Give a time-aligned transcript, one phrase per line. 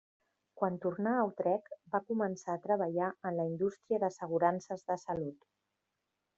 [0.61, 5.49] Quan tornà a Utrecht va començar a treballar en la indústria d'assegurances de salut.